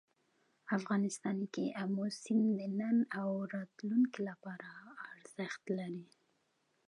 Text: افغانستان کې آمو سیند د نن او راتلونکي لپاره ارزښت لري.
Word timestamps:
افغانستان 0.77 1.37
کې 1.53 1.65
آمو 1.81 2.05
سیند 2.21 2.49
د 2.57 2.59
نن 2.79 2.97
او 3.19 3.29
راتلونکي 3.55 4.19
لپاره 4.29 4.69
ارزښت 5.15 5.63
لري. 5.77 6.05